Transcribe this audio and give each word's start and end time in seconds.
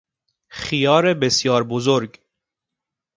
خیار 0.49 1.13
بسیار 1.13 1.63
بزرگ 1.63 2.19